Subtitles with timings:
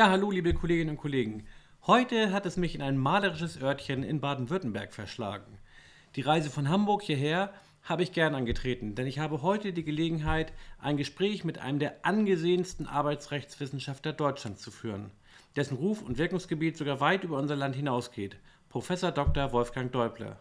[0.00, 1.44] Ja, hallo liebe Kolleginnen und Kollegen.
[1.86, 5.58] Heute hat es mich in ein malerisches Örtchen in Baden-Württemberg verschlagen.
[6.16, 10.54] Die Reise von Hamburg hierher habe ich gern angetreten, denn ich habe heute die Gelegenheit,
[10.78, 15.10] ein Gespräch mit einem der angesehensten Arbeitsrechtswissenschaftler Deutschlands zu führen,
[15.54, 18.38] dessen Ruf und Wirkungsgebiet sogar weit über unser Land hinausgeht,
[18.70, 19.52] Professor Dr.
[19.52, 20.40] Wolfgang Deubler.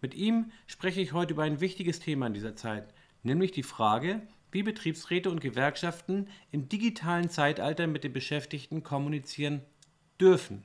[0.00, 2.92] Mit ihm spreche ich heute über ein wichtiges Thema in dieser Zeit,
[3.22, 4.22] nämlich die Frage,
[4.56, 9.60] wie Betriebsräte und Gewerkschaften im digitalen Zeitalter mit den Beschäftigten kommunizieren
[10.18, 10.64] dürfen.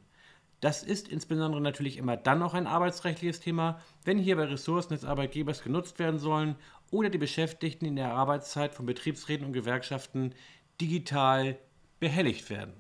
[0.62, 5.62] Das ist insbesondere natürlich immer dann auch ein arbeitsrechtliches Thema, wenn hierbei Ressourcen des Arbeitgebers
[5.62, 6.55] genutzt werden sollen
[6.90, 10.36] oder die Beschäftigten in der Arbeitszeit von Betriebsräten und Gewerkschaften
[10.80, 11.58] digital
[12.00, 12.72] behelligt werden.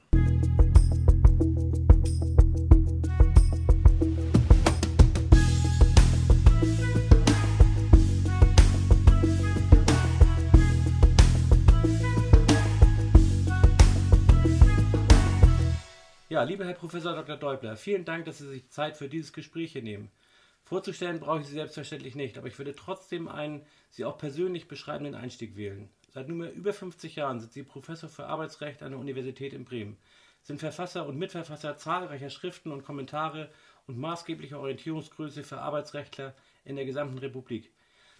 [16.45, 17.37] Lieber Herr Professor Dr.
[17.37, 20.09] Deubler, vielen Dank, dass Sie sich Zeit für dieses Gespräch hier nehmen.
[20.63, 25.13] Vorzustellen brauche ich Sie selbstverständlich nicht, aber ich würde trotzdem einen Sie auch persönlich beschreibenden
[25.13, 25.89] Einstieg wählen.
[26.09, 29.97] Seit nunmehr über 50 Jahren sind Sie Professor für Arbeitsrecht an der Universität in Bremen,
[30.41, 33.51] sind Verfasser und Mitverfasser zahlreicher Schriften und Kommentare
[33.85, 36.33] und maßgebliche Orientierungsgröße für Arbeitsrechtler
[36.65, 37.71] in der gesamten Republik.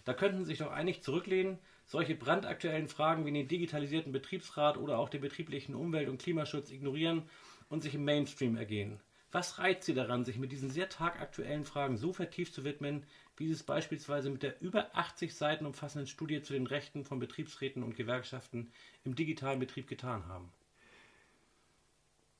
[0.04, 4.98] Da könnten Sie sich doch einig zurücklehnen, solche brandaktuellen Fragen wie den digitalisierten Betriebsrat oder
[4.98, 7.28] auch den betrieblichen Umwelt- und Klimaschutz ignorieren
[7.72, 9.00] und sich im Mainstream ergehen.
[9.32, 13.06] Was reizt Sie daran, sich mit diesen sehr tagaktuellen Fragen so vertieft zu widmen,
[13.38, 17.18] wie Sie es beispielsweise mit der über 80 Seiten umfassenden Studie zu den Rechten von
[17.18, 18.70] Betriebsräten und Gewerkschaften
[19.04, 20.52] im digitalen Betrieb getan haben?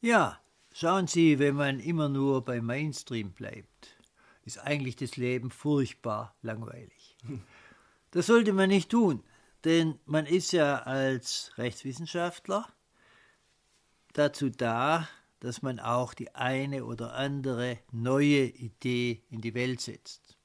[0.02, 0.39] Ja,
[0.74, 3.96] schauen Sie, wenn man immer nur beim Mainstream bleibt,
[4.44, 7.17] ist eigentlich das Leben furchtbar langweilig.
[8.11, 9.24] Das sollte man nicht tun,
[9.64, 12.69] denn man ist ja als Rechtswissenschaftler
[14.12, 15.08] dazu da,
[15.43, 20.39] dass man auch die eine oder andere neue Idee in die Welt setzt.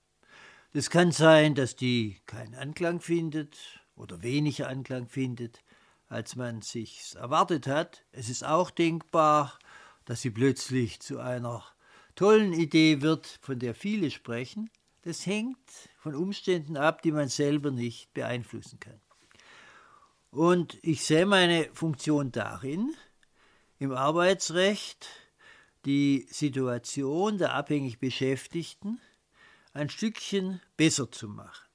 [0.73, 3.59] Es kann sein, dass die keinen Anklang findet
[3.96, 5.62] oder weniger Anklang findet,
[6.07, 8.06] als man sich erwartet hat.
[8.12, 9.59] Es ist auch denkbar,
[10.06, 11.63] dass sie plötzlich zu einer
[12.16, 14.72] tollen Idee wird, von der viele sprechen.
[15.03, 15.59] Das hängt
[16.00, 19.00] von Umständen ab, die man selber nicht beeinflussen kann.
[20.31, 22.96] Und ich sehe meine Funktion darin,
[23.79, 25.07] im Arbeitsrecht
[25.85, 28.99] die Situation der abhängig Beschäftigten
[29.73, 31.67] ein Stückchen besser zu machen.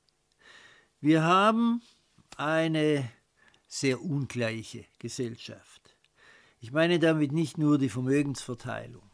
[1.00, 1.82] Wir haben
[2.36, 3.10] eine
[3.68, 5.96] sehr ungleiche Gesellschaft.
[6.60, 9.10] Ich meine damit nicht nur die Vermögensverteilung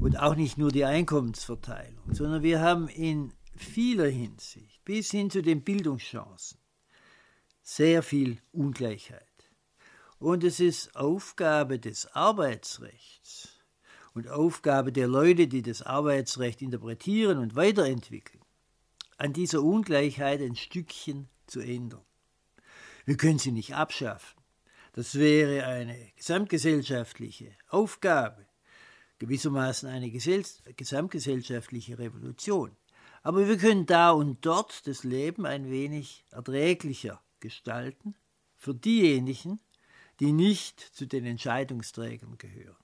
[0.00, 5.42] und auch nicht nur die Einkommensverteilung, sondern wir haben in vieler Hinsicht bis hin zu
[5.42, 6.58] den Bildungschancen
[7.62, 9.31] sehr viel Ungleichheit.
[10.22, 13.58] Und es ist Aufgabe des Arbeitsrechts
[14.14, 18.40] und Aufgabe der Leute, die das Arbeitsrecht interpretieren und weiterentwickeln,
[19.16, 22.04] an dieser Ungleichheit ein Stückchen zu ändern.
[23.04, 24.40] Wir können sie nicht abschaffen.
[24.92, 28.46] Das wäre eine gesamtgesellschaftliche Aufgabe,
[29.18, 32.76] gewissermaßen eine gesamtgesellschaftliche Revolution.
[33.24, 38.14] Aber wir können da und dort das Leben ein wenig erträglicher gestalten
[38.54, 39.58] für diejenigen,
[40.20, 42.76] die nicht zu den Entscheidungsträgern gehören.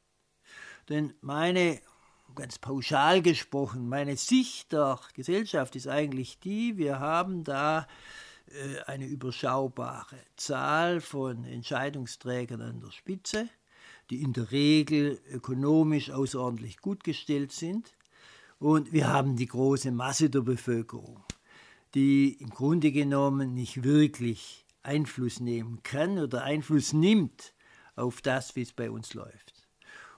[0.88, 1.80] Denn meine,
[2.34, 7.86] ganz pauschal gesprochen, meine Sicht der Gesellschaft ist eigentlich die, wir haben da
[8.50, 13.48] äh, eine überschaubare Zahl von Entscheidungsträgern an der Spitze,
[14.10, 17.92] die in der Regel ökonomisch außerordentlich gut gestellt sind.
[18.58, 21.22] Und wir haben die große Masse der Bevölkerung,
[21.94, 27.54] die im Grunde genommen nicht wirklich Einfluss nehmen kann oder Einfluss nimmt
[27.94, 29.52] auf das, wie es bei uns läuft.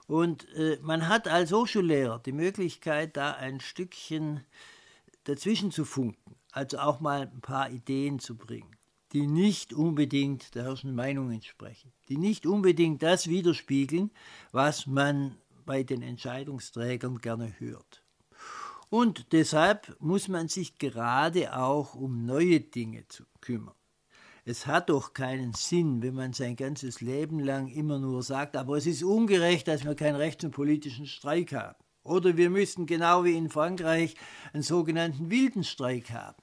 [0.07, 4.45] Und äh, man hat als Hochschullehrer die Möglichkeit, da ein Stückchen
[5.25, 8.75] dazwischen zu funken, also auch mal ein paar Ideen zu bringen,
[9.11, 14.11] die nicht unbedingt der herrschenden Meinung entsprechen, die nicht unbedingt das widerspiegeln,
[14.51, 18.03] was man bei den Entscheidungsträgern gerne hört.
[18.89, 23.05] Und deshalb muss man sich gerade auch um neue Dinge
[23.39, 23.75] kümmern.
[24.43, 28.75] Es hat doch keinen Sinn, wenn man sein ganzes Leben lang immer nur sagt, aber
[28.75, 31.77] es ist ungerecht, dass wir kein Recht zum politischen Streik haben.
[32.03, 34.15] Oder wir müssten genau wie in Frankreich
[34.51, 36.41] einen sogenannten wilden Streik haben.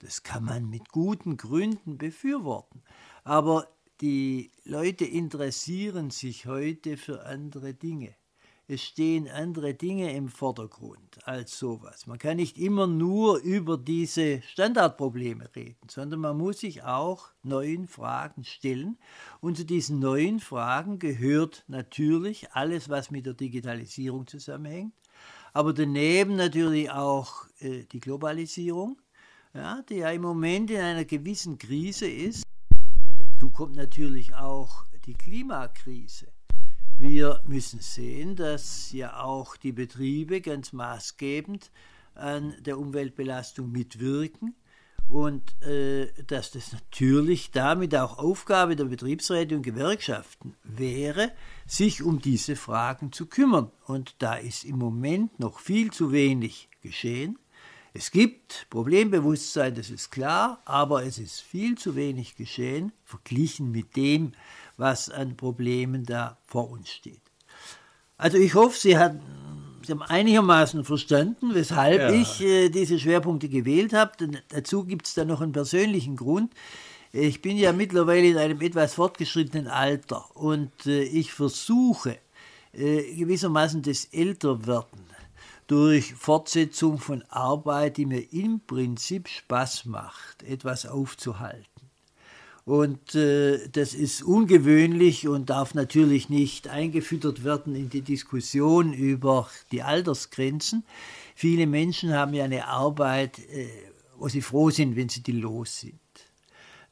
[0.00, 2.82] Das kann man mit guten Gründen befürworten.
[3.22, 3.68] Aber
[4.00, 8.14] die Leute interessieren sich heute für andere Dinge.
[8.68, 12.06] Es stehen andere Dinge im Vordergrund als sowas.
[12.08, 17.86] Man kann nicht immer nur über diese Standardprobleme reden, sondern man muss sich auch neuen
[17.86, 18.98] Fragen stellen.
[19.40, 24.94] Und zu diesen neuen Fragen gehört natürlich alles, was mit der Digitalisierung zusammenhängt,
[25.52, 29.00] aber daneben natürlich auch äh, die Globalisierung,
[29.54, 32.42] ja, die ja im Moment in einer gewissen Krise ist.
[33.18, 36.26] Dazu kommt natürlich auch die Klimakrise.
[36.98, 41.70] Wir müssen sehen, dass ja auch die Betriebe ganz maßgebend
[42.14, 44.54] an der Umweltbelastung mitwirken
[45.06, 51.32] und äh, dass das natürlich damit auch Aufgabe der Betriebsräte und Gewerkschaften wäre,
[51.66, 53.70] sich um diese Fragen zu kümmern.
[53.86, 57.38] Und da ist im Moment noch viel zu wenig geschehen.
[57.92, 63.96] Es gibt Problembewusstsein, das ist klar, aber es ist viel zu wenig geschehen, verglichen mit
[63.96, 64.32] dem,
[64.76, 67.20] was an Problemen da vor uns steht.
[68.16, 69.16] Also ich hoffe, Sie, hat,
[69.84, 72.10] Sie haben einigermaßen verstanden, weshalb ja.
[72.10, 74.12] ich äh, diese Schwerpunkte gewählt habe.
[74.48, 76.52] dazu gibt es dann noch einen persönlichen Grund.
[77.12, 82.18] Ich bin ja mittlerweile in einem etwas fortgeschrittenen Alter und äh, ich versuche
[82.72, 85.06] äh, gewissermaßen das Älterwerden
[85.66, 91.85] durch Fortsetzung von Arbeit, die mir im Prinzip Spaß macht, etwas aufzuhalten.
[92.66, 99.48] Und äh, das ist ungewöhnlich und darf natürlich nicht eingefüttert werden in die Diskussion über
[99.70, 100.82] die Altersgrenzen.
[101.36, 103.68] Viele Menschen haben ja eine Arbeit, äh,
[104.18, 106.00] wo sie froh sind, wenn sie die los sind.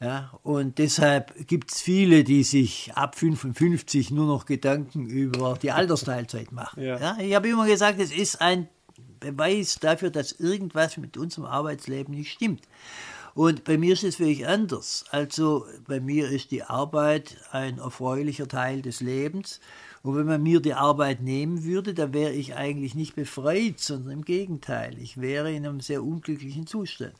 [0.00, 5.72] Ja, und deshalb gibt es viele, die sich ab 55 nur noch Gedanken über die
[5.72, 6.84] Altersteilzeit machen.
[6.84, 7.00] Ja.
[7.00, 8.68] Ja, ich habe immer gesagt, es ist ein
[9.18, 12.62] Beweis dafür, dass irgendwas mit unserem Arbeitsleben nicht stimmt.
[13.34, 15.04] Und bei mir ist es völlig anders.
[15.10, 19.60] Also bei mir ist die Arbeit ein erfreulicher Teil des Lebens.
[20.02, 24.12] Und wenn man mir die Arbeit nehmen würde, dann wäre ich eigentlich nicht befreit, sondern
[24.12, 24.96] im Gegenteil.
[24.98, 27.14] Ich wäre in einem sehr unglücklichen Zustand.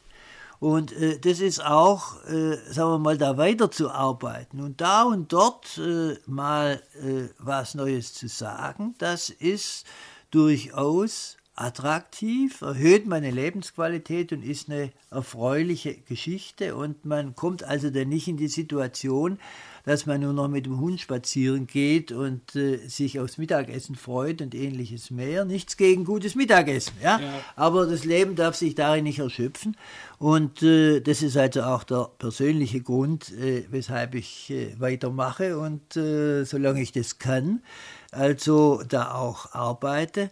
[0.61, 5.79] Und äh, das ist auch, äh, sagen wir mal, da weiterzuarbeiten und da und dort
[5.79, 9.85] äh, mal äh, was Neues zu sagen, das ist
[10.31, 16.75] durchaus attraktiv, erhöht meine Lebensqualität und ist eine erfreuliche Geschichte.
[16.75, 19.39] Und man kommt also dann nicht in die Situation,
[19.85, 24.41] dass man nur noch mit dem Hund spazieren geht und äh, sich aufs Mittagessen freut
[24.41, 25.45] und ähnliches mehr.
[25.45, 27.21] Nichts gegen gutes Mittagessen, ja?
[27.21, 27.41] ja.
[27.55, 29.77] Aber das Leben darf sich darin nicht erschöpfen.
[30.19, 35.97] Und äh, das ist also auch der persönliche Grund, äh, weshalb ich äh, weitermache und
[35.97, 37.63] äh, solange ich das kann,
[38.11, 40.31] also da auch arbeite.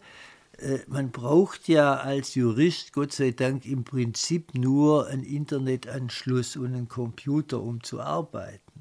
[0.62, 6.67] Äh, man braucht ja als Jurist, Gott sei Dank, im Prinzip nur einen Internetanschluss und
[6.67, 8.71] einen Computer, um zu arbeiten.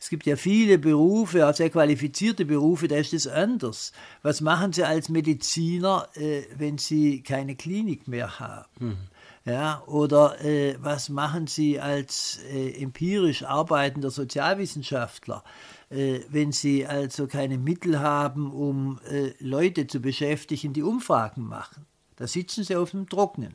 [0.00, 3.92] Es gibt ja viele Berufe, auch sehr qualifizierte Berufe, da ist es anders.
[4.22, 8.68] Was machen Sie als Mediziner, äh, wenn Sie keine Klinik mehr haben?
[8.78, 8.96] Mhm.
[9.44, 15.42] Ja, oder äh, was machen Sie als äh, empirisch arbeitender Sozialwissenschaftler?
[15.90, 21.86] Äh, wenn sie also keine Mittel haben, um äh, Leute zu beschäftigen, die Umfragen machen.
[22.16, 23.54] Da sitzen sie auf dem Trocknen.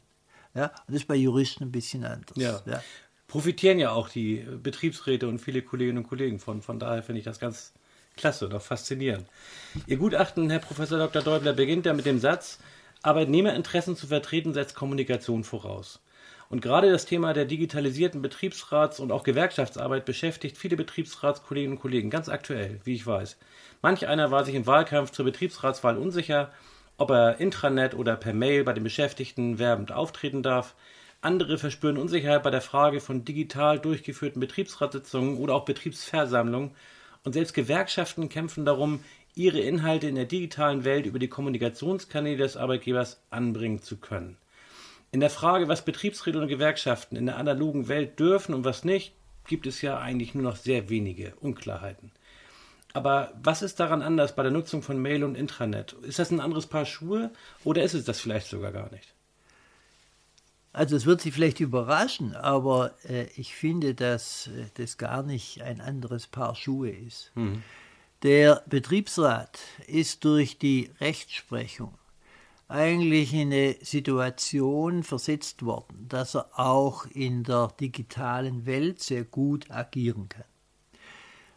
[0.56, 2.38] Ja, und das ist bei Juristen ein bisschen anders.
[2.38, 2.62] Ja.
[2.66, 2.82] ja.
[3.34, 6.62] Profitieren ja auch die Betriebsräte und viele Kolleginnen und Kollegen von.
[6.62, 7.74] Von daher finde ich das ganz
[8.16, 9.26] klasse und auch faszinierend.
[9.88, 11.24] Ihr Gutachten, Herr Professor Dr.
[11.24, 12.60] Däubler, beginnt ja mit dem Satz,
[13.02, 16.00] Arbeitnehmerinteressen zu vertreten setzt Kommunikation voraus.
[16.50, 22.12] Und gerade das Thema der digitalisierten Betriebsrats- und auch Gewerkschaftsarbeit beschäftigt viele Betriebsratskolleginnen und Kollegen
[22.12, 23.40] ganz aktuell, wie ich weiß.
[23.82, 26.52] Manch einer war sich im Wahlkampf zur Betriebsratswahl unsicher,
[26.98, 30.76] ob er intranet oder per Mail bei den Beschäftigten werbend auftreten darf.
[31.24, 36.72] Andere verspüren Unsicherheit bei der Frage von digital durchgeführten Betriebsratssitzungen oder auch Betriebsversammlungen.
[37.24, 39.00] Und selbst Gewerkschaften kämpfen darum,
[39.34, 44.36] ihre Inhalte in der digitalen Welt über die Kommunikationskanäle des Arbeitgebers anbringen zu können.
[45.14, 49.14] In der Frage, was Betriebsräte und Gewerkschaften in der analogen Welt dürfen und was nicht,
[49.48, 52.12] gibt es ja eigentlich nur noch sehr wenige Unklarheiten.
[52.92, 55.94] Aber was ist daran anders bei der Nutzung von Mail und Intranet?
[56.02, 57.32] Ist das ein anderes Paar Schuhe
[57.64, 59.13] oder ist es das vielleicht sogar gar nicht?
[60.74, 65.62] Also es wird Sie vielleicht überraschen, aber äh, ich finde, dass äh, das gar nicht
[65.62, 67.32] ein anderes Paar Schuhe ist.
[67.36, 67.62] Mhm.
[68.24, 71.94] Der Betriebsrat ist durch die Rechtsprechung
[72.68, 79.70] eigentlich in eine Situation versetzt worden, dass er auch in der digitalen Welt sehr gut
[79.70, 80.46] agieren kann.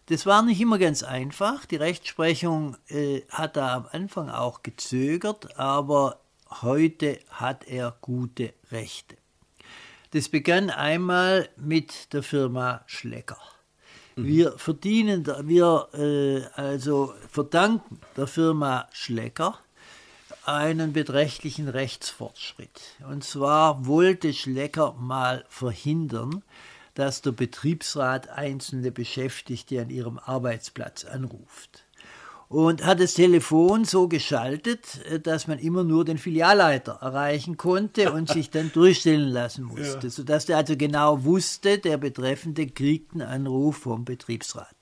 [0.07, 1.65] Das war nicht immer ganz einfach.
[1.65, 6.21] Die Rechtsprechung äh, hat da am Anfang auch gezögert, aber
[6.63, 9.17] heute hat er gute Rechte.
[10.13, 13.39] Das begann einmal mit der Firma Schlecker.
[14.19, 19.59] Wir verdienen, wir äh, also verdanken der Firma Schlecker
[20.47, 22.81] einen beträchtlichen Rechtsfortschritt.
[23.07, 26.43] Und zwar wollte Schlecker mal verhindern,
[26.95, 31.86] dass der Betriebsrat einzelne Beschäftigte an ihrem Arbeitsplatz anruft.
[32.49, 38.29] Und hat das Telefon so geschaltet, dass man immer nur den Filialleiter erreichen konnte und
[38.29, 40.11] sich dann durchstellen lassen musste, ja.
[40.11, 44.77] sodass der also genau wusste, der Betreffende kriegt einen Anruf vom Betriebsrat.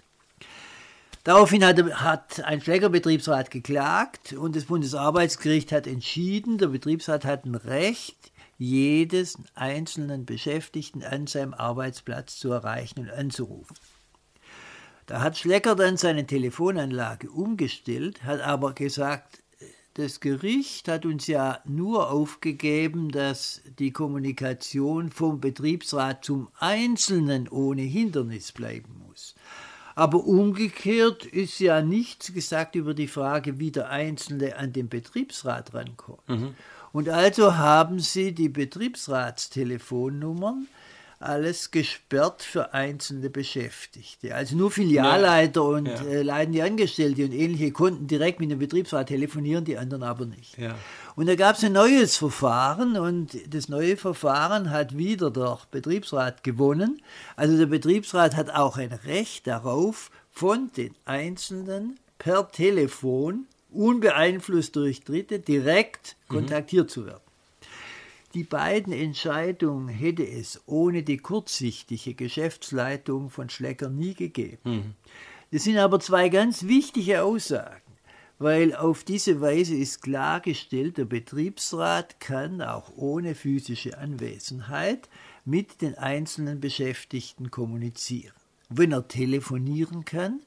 [1.24, 7.54] Daraufhin hat, hat ein Schlägerbetriebsrat geklagt und das Bundesarbeitsgericht hat entschieden, der Betriebsrat hat ein
[7.54, 13.74] Recht, jedes einzelnen Beschäftigten an seinem Arbeitsplatz zu erreichen und anzurufen.
[15.06, 19.42] Da hat Schlecker dann seine Telefonanlage umgestellt, hat aber gesagt,
[19.94, 27.82] das Gericht hat uns ja nur aufgegeben, dass die Kommunikation vom Betriebsrat zum Einzelnen ohne
[27.82, 29.36] Hindernis bleiben muss.
[29.94, 35.72] Aber umgekehrt ist ja nichts gesagt über die Frage, wie der Einzelne an den Betriebsrat
[35.74, 36.28] rankommt.
[36.28, 36.56] Mhm.
[36.92, 40.66] Und also haben sie die Betriebsratstelefonnummern
[41.20, 44.34] alles gesperrt für einzelne Beschäftigte.
[44.34, 46.04] Also nur Filialleiter ja, und ja.
[46.04, 50.58] Äh, leitende Angestellte und ähnliche konnten direkt mit dem Betriebsrat telefonieren, die anderen aber nicht.
[50.58, 50.74] Ja.
[51.16, 56.42] Und da gab es ein neues Verfahren und das neue Verfahren hat wieder der Betriebsrat
[56.42, 57.00] gewonnen.
[57.36, 65.04] Also der Betriebsrat hat auch ein Recht darauf, von den Einzelnen per Telefon, unbeeinflusst durch
[65.04, 66.34] Dritte, direkt mhm.
[66.34, 67.20] kontaktiert zu werden.
[68.34, 74.58] Die beiden Entscheidungen hätte es ohne die kurzsichtige Geschäftsleitung von Schlecker nie gegeben.
[74.64, 74.94] Mhm.
[75.52, 77.80] Das sind aber zwei ganz wichtige Aussagen,
[78.40, 85.08] weil auf diese Weise ist klargestellt, der Betriebsrat kann auch ohne physische Anwesenheit
[85.44, 88.34] mit den einzelnen Beschäftigten kommunizieren.
[88.68, 90.40] Wenn er telefonieren kann,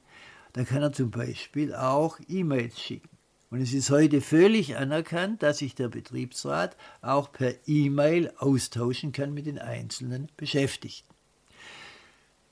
[0.52, 3.17] dann kann er zum Beispiel auch E-Mails schicken.
[3.50, 9.32] Und es ist heute völlig anerkannt, dass sich der Betriebsrat auch per E-Mail austauschen kann
[9.32, 11.14] mit den einzelnen Beschäftigten.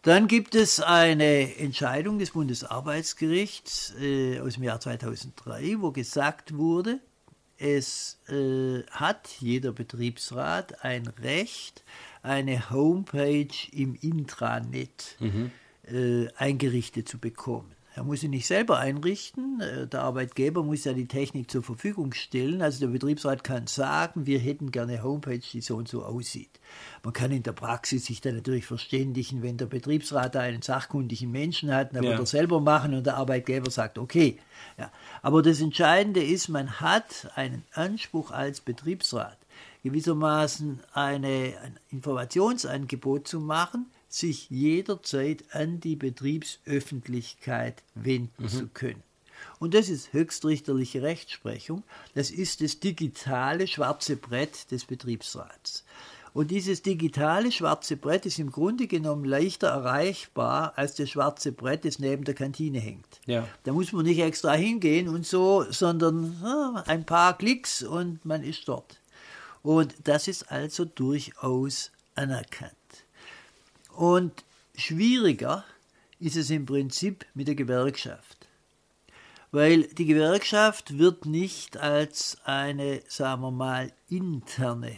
[0.01, 7.01] Dann gibt es eine Entscheidung des Bundesarbeitsgerichts äh, aus dem Jahr 2003, wo gesagt wurde,
[7.59, 11.85] es äh, hat jeder Betriebsrat ein Recht,
[12.23, 15.51] eine Homepage im Intranet mhm.
[15.89, 17.76] äh, eingerichtet zu bekommen.
[17.97, 19.59] Er muss sie nicht selber einrichten.
[19.61, 22.61] Äh, der Arbeitgeber muss ja die Technik zur Verfügung stellen.
[22.61, 26.61] Also der Betriebsrat kann sagen, wir hätten gerne eine Homepage, die so und so aussieht.
[27.03, 31.31] Man kann in der Praxis sich dann natürlich verständigen, wenn der Betriebsrat da einen sachkundigen
[31.31, 32.11] Menschen hat, dann ja.
[32.11, 34.39] wird er selber machen und der Arbeitgeber sagt, okay.
[34.77, 34.93] Ja.
[35.23, 39.39] Aber das Entscheidende ist, man hat einen Anspruch als Betriebsrat,
[39.83, 43.87] gewissermaßen eine, ein Informationsangebot zu machen,
[44.17, 48.49] sich jederzeit an die Betriebsöffentlichkeit wenden mhm.
[48.49, 49.03] zu können.
[49.59, 51.83] Und das ist höchstrichterliche Rechtsprechung.
[52.15, 55.85] Das ist das digitale schwarze Brett des Betriebsrats.
[56.33, 61.87] Und dieses digitale schwarze Brett ist im Grunde genommen leichter erreichbar als das schwarze Brett,
[61.87, 63.21] das neben der Kantine hängt.
[63.25, 63.49] Ja.
[63.65, 68.43] Da muss man nicht extra hingehen und so, sondern ah, ein paar Klicks und man
[68.43, 68.99] ist dort.
[69.63, 72.73] Und das ist also durchaus anerkannt.
[73.97, 74.45] Und
[74.77, 75.65] schwieriger
[76.21, 78.47] ist es im Prinzip mit der Gewerkschaft.
[79.53, 84.93] Weil die Gewerkschaft wird nicht als eine, sagen wir mal, interne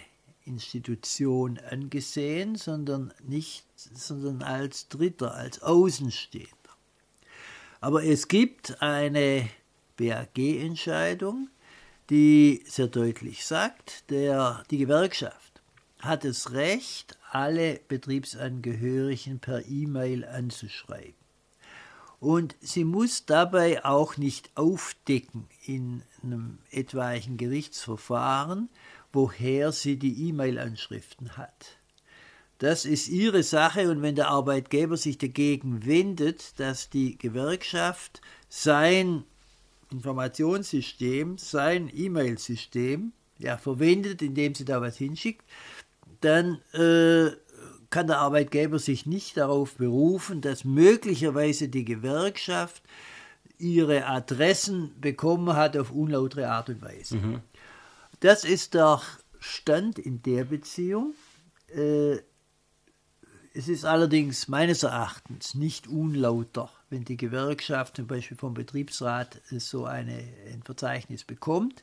[0.44, 6.50] Institution angesehen, sondern nicht, sondern als Dritter, als Außenstehender.
[7.80, 9.48] Aber es gibt eine
[9.96, 11.50] BAG-Entscheidung,
[12.10, 15.62] die sehr deutlich sagt, der, die Gewerkschaft
[16.00, 21.14] hat das Recht, alle Betriebsangehörigen per E-Mail anzuschreiben.
[22.20, 28.68] Und sie muss dabei auch nicht aufdecken in einem etwaigen Gerichtsverfahren,
[29.12, 31.78] woher sie die E-Mail-Anschriften hat.
[32.58, 39.23] Das ist ihre Sache und wenn der Arbeitgeber sich dagegen wendet, dass die Gewerkschaft sein
[39.92, 45.44] Informationssystem, sein E-Mail-System ja, verwendet, indem sie da was hinschickt,
[46.20, 47.30] dann äh,
[47.90, 52.82] kann der Arbeitgeber sich nicht darauf berufen, dass möglicherweise die Gewerkschaft
[53.58, 57.16] ihre Adressen bekommen hat auf unlautere Art und Weise.
[57.16, 57.40] Mhm.
[58.20, 59.00] Das ist der
[59.38, 61.14] Stand in der Beziehung.
[61.75, 62.18] Äh,
[63.54, 69.84] es ist allerdings meines Erachtens nicht unlauter, wenn die Gewerkschaft zum Beispiel vom Betriebsrat so
[69.84, 70.16] eine,
[70.52, 71.82] ein Verzeichnis bekommt.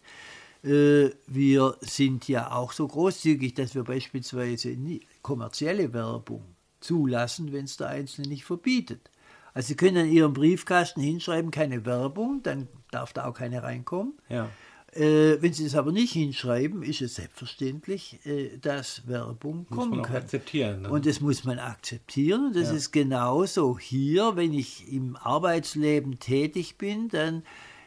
[0.65, 4.75] Äh, wir sind ja auch so großzügig, dass wir beispielsweise
[5.21, 6.43] kommerzielle Werbung
[6.79, 9.09] zulassen, wenn es der Einzelne nicht verbietet.
[9.53, 14.13] Also Sie können in Ihrem Briefkasten hinschreiben, keine Werbung, dann darf da auch keine reinkommen.
[14.29, 14.49] Ja.
[14.91, 19.97] Äh, wenn Sie es aber nicht hinschreiben, ist es selbstverständlich, äh, dass Werbung Muss kommen
[19.97, 20.15] man kann.
[20.17, 20.81] akzeptieren.
[20.83, 20.89] ne?
[20.89, 22.47] Und das muss man akzeptieren.
[22.47, 22.75] Und das Ja.
[22.75, 27.43] ist genauso hier, wenn ich im Arbeitsleben tätig bin, dann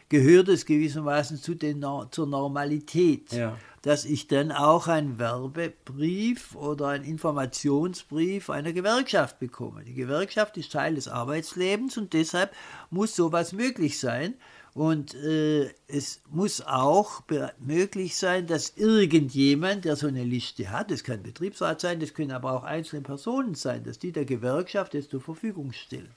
[0.08, 3.56] gehört es gewissermaßen zu den, zur Normalität, Ja.
[3.82, 9.84] dass ich dann auch einen Werbebrief oder einen Informationsbrief einer Gewerkschaft bekomme.
[9.84, 12.52] Die Gewerkschaft ist Teil des Arbeitslebens und deshalb
[12.90, 14.34] muss sowas möglich sein.
[14.78, 17.22] Und äh, es muss auch
[17.58, 22.30] möglich sein, dass irgendjemand, der so eine Liste hat, das kann Betriebsrat sein, das können
[22.30, 26.08] aber auch einzelne Personen sein, dass die der Gewerkschaft das zur Verfügung stellen.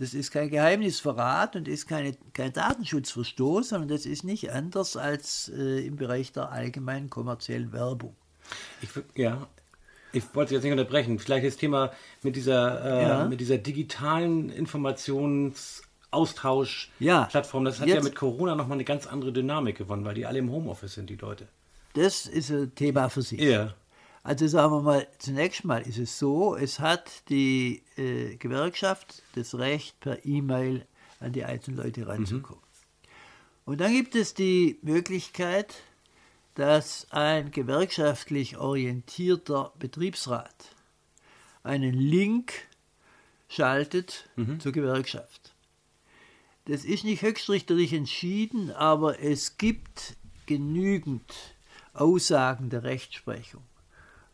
[0.00, 5.52] Das ist kein Geheimnisverrat und ist keine, kein Datenschutzverstoß, sondern das ist nicht anders als
[5.56, 8.16] äh, im Bereich der allgemeinen kommerziellen Werbung.
[8.82, 9.46] Ich, ja,
[10.12, 11.20] ich wollte jetzt nicht unterbrechen.
[11.20, 11.92] Vielleicht das Thema
[12.24, 13.28] mit dieser, äh, Ja.
[13.28, 14.50] mit dieser digitalen
[16.12, 17.64] Informationsaustausch-Plattform.
[17.64, 17.70] Ja.
[17.70, 20.38] Das hat ja Jetzt- mit Corona nochmal eine ganz andere Dynamik gewonnen, weil die alle
[20.38, 21.48] im Homeoffice sind, die Leute.
[21.94, 23.40] Das ist ein Thema für sich.
[23.40, 23.74] Ja.
[24.22, 29.54] Also sagen wir mal, zunächst mal ist es so, es hat die äh, Gewerkschaft das
[29.56, 30.86] Recht, per E-Mail
[31.20, 32.62] an die einzelnen Leute ranzukommen.
[33.64, 35.74] Und dann gibt es die Möglichkeit,
[36.54, 40.74] dass ein gewerkschaftlich orientierter Betriebsrat
[41.62, 42.52] einen Link
[43.48, 45.47] schaltet zur Gewerkschaft.
[46.68, 51.24] Das ist nicht höchstrichterlich entschieden, aber es gibt genügend
[51.94, 53.62] Aussagen der Rechtsprechung,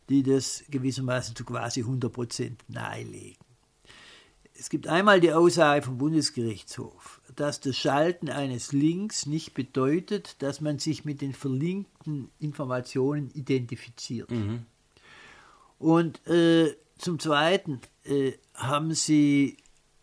[0.08, 3.38] die das gewissermaßen zu quasi 100% nahelegen.
[4.52, 10.60] Es gibt einmal die Aussage vom Bundesgerichtshof, dass das Schalten eines Links nicht bedeutet, dass
[10.60, 14.28] man sich mit den verlinkten Informationen identifiziert.
[15.78, 19.56] Und äh, zum Zweiten äh, haben sie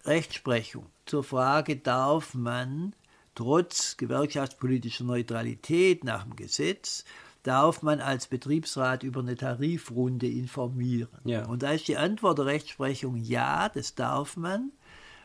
[0.06, 2.94] Rechtsprechung zur Frage, darf man
[3.36, 7.04] trotz gewerkschaftspolitischer Neutralität nach dem Gesetz,
[7.44, 11.10] darf man als Betriebsrat über eine Tarifrunde informieren.
[11.26, 11.46] Ja.
[11.48, 14.72] Und da ist die Antwort der Rechtsprechung ja, das darf man.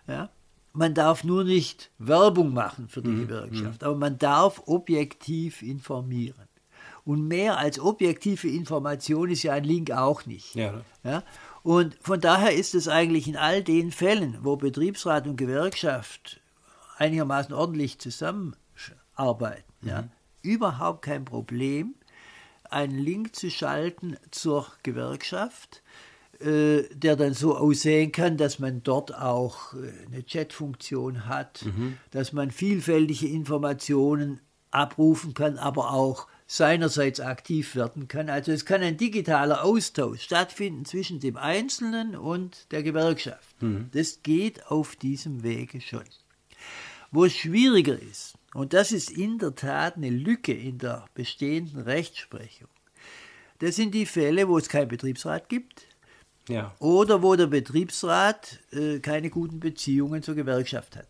[0.09, 0.31] Ja.
[0.73, 6.49] Man darf nur nicht Werbung machen für die Gewerkschaft, aber man darf objektiv informieren.
[7.05, 10.57] Und mehr als objektive Information ist ja ein Link auch nicht.
[10.57, 10.83] Ja.
[11.05, 11.23] Ja?
[11.67, 16.41] Und von daher ist es eigentlich in all den Fällen, wo Betriebsrat und Gewerkschaft
[16.97, 20.09] einigermaßen ordentlich zusammenarbeiten, ja,
[20.43, 21.97] überhaupt kein Problem,
[22.71, 25.83] einen Link zu schalten zur Gewerkschaft,
[26.39, 31.65] äh, der dann so aussehen kann, dass man dort auch äh, eine Chatfunktion hat,
[32.13, 34.39] dass man vielfältige Informationen
[34.71, 38.31] abrufen kann, aber auch seinerseits aktiv werden kann.
[38.31, 43.57] Also es kann ein digitaler Austausch stattfinden zwischen dem Einzelnen und der Gewerkschaft.
[43.93, 46.05] Das geht auf diesem Wege schon.
[47.11, 51.81] Wo es schwieriger ist, und das ist in der Tat eine Lücke in der bestehenden
[51.83, 52.69] Rechtsprechung,
[53.59, 55.87] das sind die Fälle, wo es keinen Betriebsrat gibt
[56.49, 56.75] Ja.
[56.79, 61.09] oder wo der Betriebsrat äh, keine guten Beziehungen zur Gewerkschaft hat.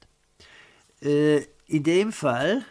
[1.02, 2.64] Äh, in dem Fall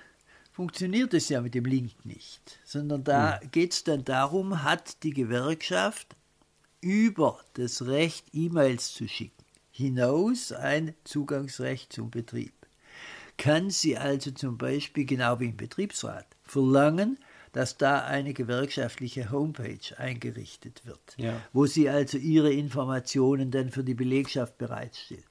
[0.56, 5.10] funktioniert es ja mit dem Link nicht, sondern da geht es dann darum, hat die
[5.12, 6.16] Gewerkschaft
[6.80, 12.54] über das Recht, E-Mails zu schicken, hinaus ein Zugangsrecht zum Betrieb.
[13.38, 17.20] Kann sie also zum Beispiel, genau wie im Betriebsrat, verlangen,
[17.52, 21.42] dass da eine gewerkschaftliche Homepage eingerichtet wird, Ja.
[21.52, 25.26] wo sie also ihre Informationen dann für die Belegschaft bereitstellt.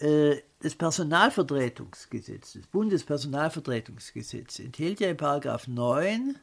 [0.00, 6.36] Äh, Das Personalvertretungsgesetz, Bundespersonalvertretungsgesetz enthält ja in Paragraph 9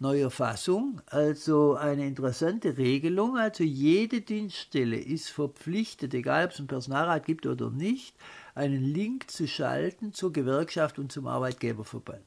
[0.00, 3.36] neuer Fassung also eine interessante Regelung.
[3.36, 8.14] Also jede Dienststelle ist verpflichtet, egal ob es einen Personalrat gibt oder nicht,
[8.58, 12.22] einen Link zu schalten zur Gewerkschaft und zum Arbeitgeberverband.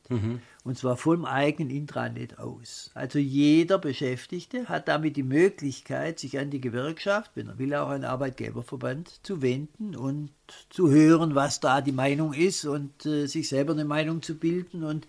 [0.64, 2.90] Und zwar vom eigenen Intranet aus.
[2.94, 7.90] Also jeder Beschäftigte hat damit die Möglichkeit, sich an die Gewerkschaft, wenn er will, auch
[7.90, 10.32] an den Arbeitgeberverband zu wenden und
[10.70, 14.84] zu hören, was da die Meinung ist und äh, sich selber eine Meinung zu bilden
[14.84, 15.08] und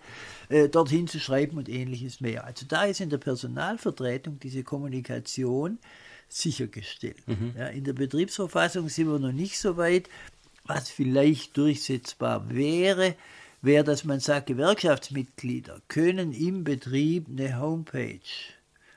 [0.49, 2.45] äh, dorthin zu schreiben und ähnliches mehr.
[2.45, 5.79] Also da ist in der Personalvertretung diese Kommunikation
[6.29, 7.23] sichergestellt.
[7.57, 10.09] Ja, in der Betriebsverfassung sind wir noch nicht so weit.
[10.65, 13.15] Was vielleicht durchsetzbar wäre,
[13.61, 18.19] wäre, dass man sagt, Gewerkschaftsmitglieder können im Betrieb eine Homepage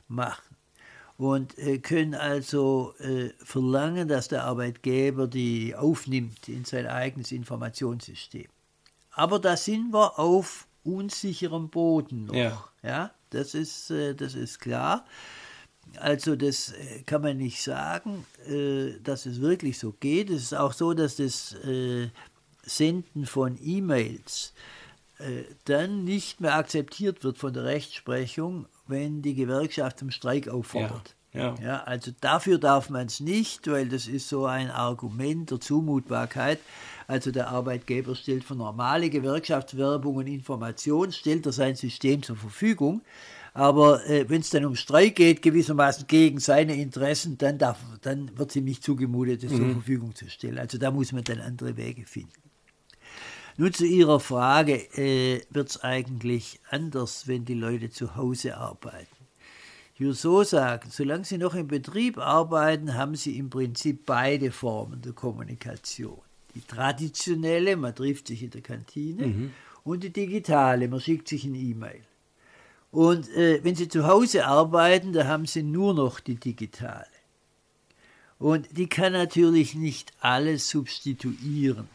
[0.09, 0.57] machen
[1.19, 8.47] und äh, können also äh, verlangen, dass der Arbeitgeber die aufnimmt in sein eigenes Informationssystem.
[9.11, 12.35] Aber da sind wir auf unsicherem Boden noch.
[12.35, 12.65] Ja.
[12.83, 15.05] Ja, das ist, äh, das ist klar.
[16.01, 20.31] Also das äh, kann man nicht sagen, äh, dass es wirklich so geht.
[20.31, 22.09] Es ist auch so, dass das äh,
[22.63, 24.53] Senden von E-Mails
[25.65, 31.15] dann nicht mehr akzeptiert wird von der Rechtsprechung, wenn die Gewerkschaft zum Streik auffordert.
[31.33, 31.55] Ja, ja.
[31.63, 36.59] ja also dafür darf man es nicht, weil das ist so ein Argument der Zumutbarkeit.
[37.07, 43.01] Also der Arbeitgeber stellt für normale Gewerkschaftswerbung und Information, stellt er sein System zur Verfügung.
[43.57, 48.37] Aber äh, wenn es dann um Streik geht, gewissermaßen gegen seine Interessen, dann, darf, dann
[48.37, 49.57] wird ihm nicht zugemutet, das mhm.
[49.57, 50.59] zur Verfügung zu stellen.
[50.59, 52.35] Also da muss man dann andere Wege finden.
[53.57, 59.07] Nun zu Ihrer Frage, äh, wird es eigentlich anders, wenn die Leute zu Hause arbeiten?
[59.95, 64.51] Ich würde so sagen, solange Sie noch im Betrieb arbeiten, haben Sie im Prinzip beide
[64.51, 66.21] Formen der Kommunikation.
[66.55, 69.53] Die traditionelle, man trifft sich in der Kantine, mhm.
[69.83, 72.03] und die digitale, man schickt sich ein E-Mail.
[72.97, 77.05] Und äh, wenn Sie zu Hause arbeiten, da haben Sie nur noch die digitale.
[78.39, 81.91] Und die kann natürlich nicht alles substituieren,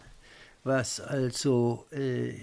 [0.64, 2.36] was also äh,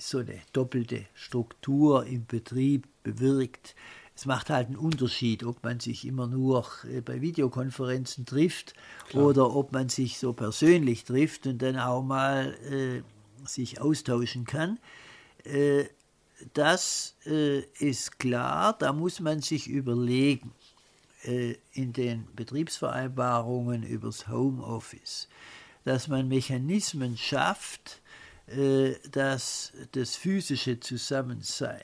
[0.00, 3.76] so eine doppelte Struktur im Betrieb bewirkt.
[4.16, 8.74] Es macht halt einen Unterschied, ob man sich immer nur äh, bei Videokonferenzen trifft
[9.10, 9.26] Klar.
[9.26, 13.02] oder ob man sich so persönlich trifft und dann auch mal äh,
[13.46, 14.80] sich austauschen kann.
[15.44, 15.84] Äh,
[16.54, 20.52] das äh, ist klar, da muss man sich überlegen
[21.24, 25.28] äh, in den Betriebsvereinbarungen übers Homeoffice,
[25.84, 28.00] dass man Mechanismen schafft,
[28.48, 31.82] äh, dass das physische Zusammensein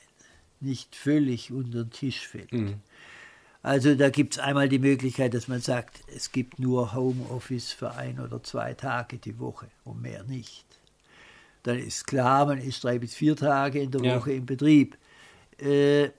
[0.61, 2.53] nicht völlig unter den Tisch fällt.
[2.53, 2.81] Mhm.
[3.63, 7.93] Also da gibt es einmal die Möglichkeit, dass man sagt, es gibt nur Homeoffice für
[7.93, 10.78] ein oder zwei Tage die Woche und mehr nicht
[11.63, 14.39] dann ist klar, man ist drei bis vier Tage in der Woche ja.
[14.39, 14.97] im Betrieb.
[15.59, 16.11] Äh,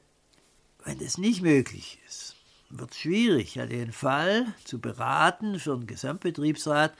[0.85, 2.35] wenn das nicht möglich ist,
[2.69, 3.57] wird es schwierig.
[3.57, 6.93] Hatte einen Fall zu beraten für einen Gesamtbetriebsrat.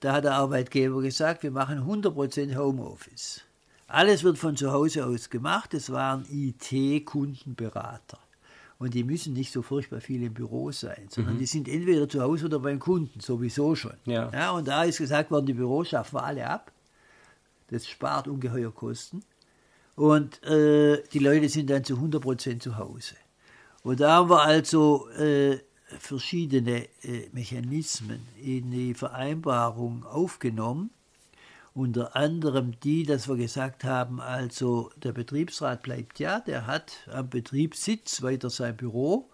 [0.00, 3.42] Da hat der Arbeitgeber gesagt, wir machen 100% Homeoffice.
[3.86, 5.72] Alles wird von zu Hause aus gemacht.
[5.74, 8.18] Es waren IT-Kundenberater.
[8.78, 11.38] Und die müssen nicht so furchtbar viel im Büro sein, sondern mhm.
[11.38, 13.94] die sind entweder zu Hause oder beim Kunden, sowieso schon.
[14.04, 14.30] Ja.
[14.32, 16.72] ja und da ist gesagt worden, die Büros schaffen wir alle ab.
[17.68, 19.24] Das spart ungeheuer Kosten.
[19.96, 23.14] Und äh, die Leute sind dann zu 100% zu Hause.
[23.82, 25.58] Und da haben wir also äh,
[25.98, 30.90] verschiedene äh, Mechanismen in die Vereinbarung aufgenommen.
[31.74, 37.28] Unter anderem die, dass wir gesagt haben, also der Betriebsrat bleibt ja, der hat am
[37.28, 39.28] Betriebssitz weiter sein Büro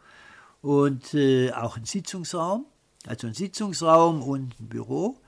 [0.63, 2.65] und äh, auch einen Sitzungsraum,
[3.07, 5.19] also einen Sitzungsraum und ein Büro.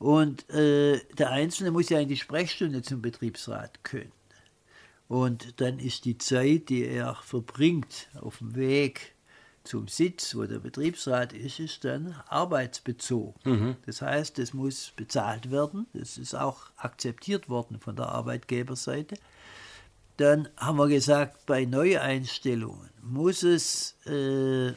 [0.00, 4.10] Und äh, der Einzelne muss ja in die Sprechstunde zum Betriebsrat können.
[5.08, 9.14] Und dann ist die Zeit, die er verbringt auf dem Weg
[9.62, 13.34] zum Sitz, wo der Betriebsrat ist, ist dann arbeitsbezogen.
[13.44, 13.76] Mhm.
[13.84, 15.86] Das heißt, es muss bezahlt werden.
[15.92, 19.16] Das ist auch akzeptiert worden von der Arbeitgeberseite.
[20.16, 24.72] Dann haben wir gesagt, bei Neueinstellungen muss es äh,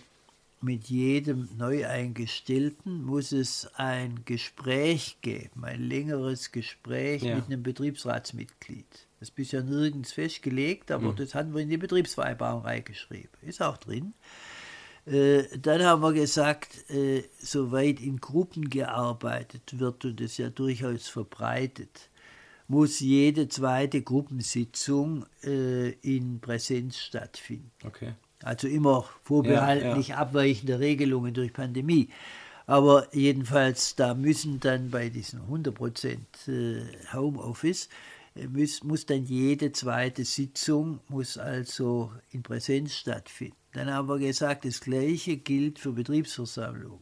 [0.64, 7.36] mit jedem Neueingestellten muss es ein Gespräch geben, ein längeres Gespräch ja.
[7.36, 8.88] mit einem Betriebsratsmitglied.
[9.20, 11.18] Das ist bisher nirgends festgelegt, aber mhm.
[11.18, 13.30] das haben wir in die Betriebsvereinbarung reingeschrieben.
[13.42, 14.14] Ist auch drin.
[15.06, 21.10] Äh, dann haben wir gesagt, äh, soweit in Gruppen gearbeitet wird und das ja durchaus
[21.10, 22.10] verbreitet,
[22.70, 27.72] muss jede zweite Gruppensitzung äh, in Präsenz stattfinden.
[27.86, 28.14] Okay.
[28.44, 30.22] Also immer vorbehaltlich ja, ja.
[30.22, 32.10] abweichende Regelungen durch Pandemie.
[32.66, 36.82] Aber jedenfalls, da müssen dann bei diesen 100% äh,
[37.14, 37.90] Homeoffice,
[38.36, 43.58] äh, muss, muss dann jede zweite Sitzung, muss also in Präsenz stattfinden.
[43.74, 47.02] Dann haben wir gesagt, das Gleiche gilt für Betriebsversammlungen.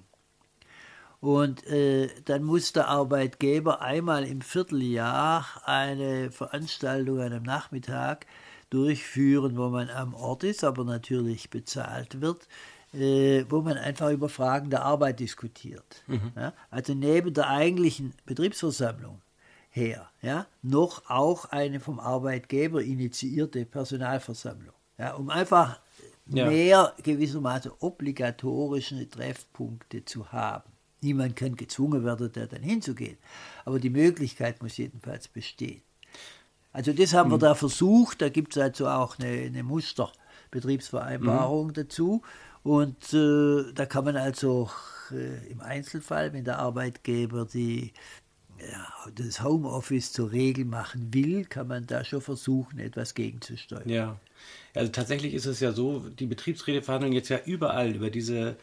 [1.20, 8.26] Und äh, dann muss der Arbeitgeber einmal im Vierteljahr eine Veranstaltung an einem Nachmittag
[8.72, 12.48] durchführen, wo man am Ort ist, aber natürlich bezahlt wird,
[12.94, 16.04] äh, wo man einfach über Fragen der Arbeit diskutiert.
[16.08, 16.32] Mhm.
[16.36, 16.54] Ja?
[16.72, 19.22] Also neben der eigentlichen Betriebsversammlung
[19.70, 25.80] her, ja, noch auch eine vom Arbeitgeber initiierte Personalversammlung, ja, um einfach
[26.28, 26.48] ja.
[26.48, 30.70] mehr gewissermaßen obligatorische Treffpunkte zu haben.
[31.02, 33.18] Niemand kann gezwungen werden, da dann hinzugehen,
[33.66, 35.82] aber die Möglichkeit muss jedenfalls bestehen.
[36.74, 37.34] Also das haben mhm.
[37.34, 41.74] wir da versucht, da gibt es also auch eine, eine Musterbetriebsvereinbarung mhm.
[41.74, 42.22] dazu.
[42.64, 44.70] Und äh, da kann man also
[45.12, 47.94] äh, im Einzelfall, wenn der Arbeitgeber die
[48.60, 53.90] ja, das Homeoffice zur Regel machen will, kann man da schon versuchen, etwas gegenzusteuern.
[53.90, 54.20] Ja,
[54.76, 58.58] also tatsächlich ist es ja so, die Betriebsräte verhandeln jetzt ja überall über diese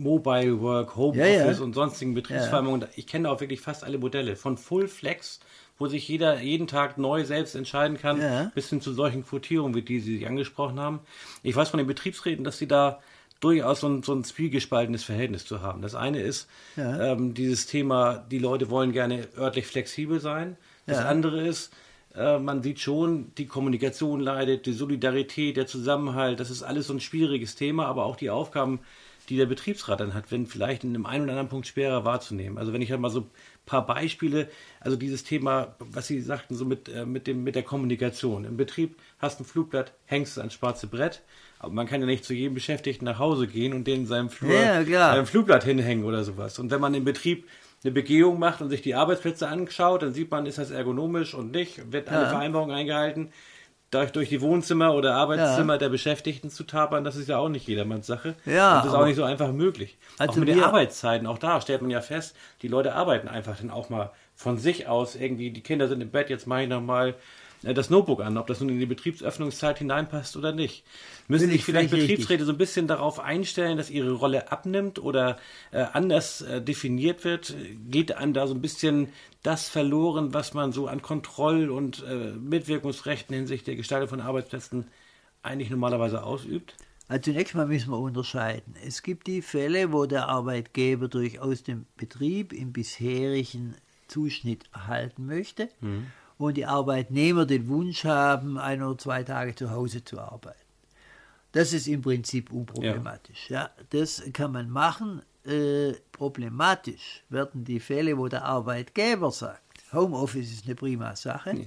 [0.00, 1.60] Mobile Work, Homeoffice ja, ja.
[1.60, 2.82] und sonstigen Betriebsvereinbarungen.
[2.82, 2.88] Ja.
[2.96, 4.36] Ich kenne auch wirklich fast alle Modelle.
[4.36, 5.40] Von Full Flex,
[5.78, 9.82] wo sich jeder jeden Tag neu selbst entscheiden kann, bis hin zu solchen Quotierungen, wie
[9.82, 11.00] die Sie sich angesprochen haben.
[11.42, 13.00] Ich weiß von den Betriebsräten, dass sie da
[13.40, 15.82] durchaus so ein, so ein zwiegespaltenes Verhältnis zu haben.
[15.82, 20.56] Das eine ist ähm, dieses Thema, die Leute wollen gerne örtlich flexibel sein.
[20.86, 21.72] Das andere ist,
[22.14, 26.94] äh, man sieht schon, die Kommunikation leidet, die Solidarität, der Zusammenhalt, das ist alles so
[26.94, 28.80] ein schwieriges Thema, aber auch die Aufgaben,
[29.28, 32.58] die der Betriebsrat dann hat, wenn vielleicht in einem einen oder anderen Punkt schwerer wahrzunehmen.
[32.58, 33.30] Also wenn ich halt mal so ein
[33.64, 34.48] paar Beispiele,
[34.80, 38.44] also dieses Thema, was Sie sagten, so mit, äh, mit, dem, mit der Kommunikation.
[38.44, 41.22] Im Betrieb hast du ein Flugblatt, hängst du ans schwarze Brett,
[41.60, 44.30] aber man kann ja nicht zu jedem Beschäftigten nach Hause gehen und den in seinem
[44.30, 46.58] Flur ja, ein Flugblatt hinhängen oder sowas.
[46.58, 47.46] Und wenn man im Betrieb
[47.82, 51.50] eine Begehung macht und sich die Arbeitsplätze anschaut, dann sieht man, ist das ergonomisch und
[51.52, 52.28] nicht, wird alle ja.
[52.28, 53.32] Vereinbarungen eingehalten.
[53.90, 55.78] Durch, durch die Wohnzimmer oder Arbeitszimmer ja.
[55.78, 58.36] der Beschäftigten zu tapern, das ist ja auch nicht jedermanns Sache.
[58.46, 59.98] Ja, und das ist auch nicht so einfach möglich.
[60.16, 63.56] Also auch mit den Arbeitszeiten, auch da stellt man ja fest, die Leute arbeiten einfach
[63.56, 66.68] dann auch mal von sich aus irgendwie, die Kinder sind im Bett, jetzt mache ich
[66.68, 67.16] nochmal
[67.62, 70.84] das Notebook an, ob das nun in die Betriebsöffnungszeit hineinpasst oder nicht.
[71.28, 75.38] Müssen sich vielleicht Betriebsräte so ein bisschen darauf einstellen, dass ihre Rolle abnimmt oder
[75.70, 77.54] äh, anders äh, definiert wird?
[77.88, 79.08] Geht einem da so ein bisschen
[79.42, 84.86] das verloren, was man so an Kontroll- und äh, Mitwirkungsrechten hinsichtlich der Gestaltung von Arbeitsplätzen
[85.42, 86.74] eigentlich normalerweise ausübt?
[87.08, 88.74] Also zunächst mal müssen wir unterscheiden.
[88.86, 93.74] Es gibt die Fälle, wo der Arbeitgeber durchaus den Betrieb im bisherigen
[94.08, 95.68] Zuschnitt erhalten möchte.
[95.80, 96.06] Mhm
[96.40, 100.58] und die Arbeitnehmer den Wunsch haben, ein oder zwei Tage zu Hause zu arbeiten.
[101.52, 103.50] Das ist im Prinzip unproblematisch.
[103.50, 103.62] Ja.
[103.62, 105.22] ja das kann man machen.
[105.44, 111.66] Äh, problematisch werden die Fälle, wo der Arbeitgeber sagt, Homeoffice ist eine prima Sache.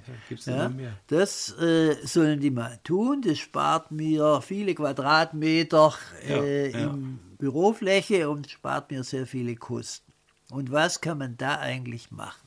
[0.77, 3.21] Ja, ja, das äh, sollen die mal tun.
[3.21, 5.93] Das spart mir viele Quadratmeter
[6.27, 10.13] äh, ja, in Bürofläche und spart mir sehr viele Kosten.
[10.51, 12.42] Und was kann man da eigentlich machen?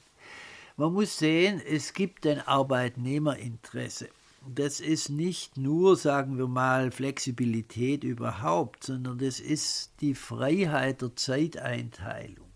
[0.76, 4.08] Man muss sehen, es gibt ein Arbeitnehmerinteresse.
[4.46, 11.16] Das ist nicht nur, sagen wir mal, Flexibilität überhaupt, sondern das ist die Freiheit der
[11.16, 12.46] Zeiteinteilung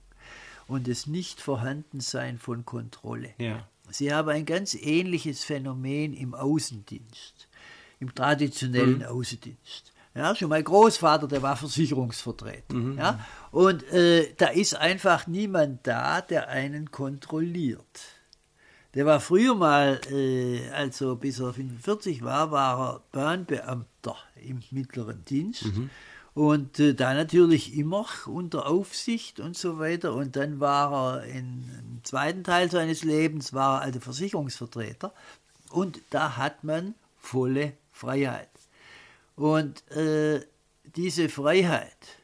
[0.69, 3.35] und das Nichtvorhandensein von Kontrolle.
[3.39, 3.67] Ja.
[3.91, 7.49] Sie haben ein ganz ähnliches Phänomen im Außendienst,
[7.99, 9.05] im traditionellen mhm.
[9.07, 9.93] Außendienst.
[10.15, 12.75] Ja, schon mein Großvater, der war Versicherungsvertreter.
[12.75, 12.99] Mhm.
[12.99, 18.01] Ja, und äh, da ist einfach niemand da, der einen kontrolliert.
[18.95, 25.25] Der war früher mal, äh, also bis er 45 war, war er Bahnbeamter im mittleren
[25.25, 25.67] Dienst.
[25.67, 25.91] Mhm.
[26.35, 30.15] Und äh, da natürlich immer unter Aufsicht und so weiter.
[30.15, 35.13] Und dann war er in, im zweiten Teil seines Lebens, war er also Versicherungsvertreter.
[35.71, 38.50] Und da hat man volle Freiheit.
[39.41, 40.45] Und äh,
[40.97, 42.19] diese Freiheit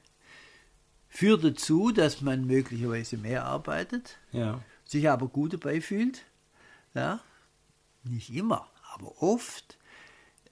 [1.09, 4.61] führt dazu, dass man möglicherweise mehr arbeitet, ja.
[4.85, 6.25] sich aber gut dabei fühlt.
[6.93, 7.21] Ja?
[8.05, 9.79] Nicht immer, aber oft.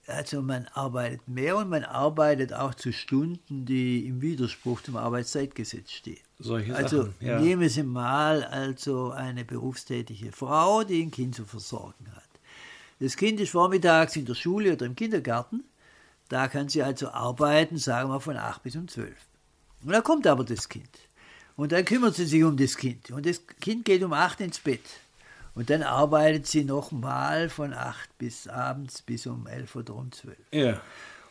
[0.06, 5.90] Also man arbeitet mehr und man arbeitet auch zu Stunden, die im Widerspruch zum Arbeitszeitgesetz
[5.90, 6.24] stehen.
[6.38, 7.40] Solche also Sachen, ja.
[7.40, 12.24] nehmen Sie mal also eine berufstätige Frau, die ein Kind zu versorgen hat.
[13.00, 15.62] Das Kind ist vormittags in der Schule oder im Kindergarten
[16.28, 19.14] da kann sie also arbeiten, sagen wir von 8 bis um 12.
[19.84, 20.88] Und dann kommt aber das Kind.
[21.56, 23.10] Und dann kümmert sie sich um das Kind.
[23.10, 24.80] Und das Kind geht um 8 ins Bett.
[25.54, 30.36] Und dann arbeitet sie nochmal von 8 bis abends bis um 11 oder um 12.
[30.52, 30.80] Ja.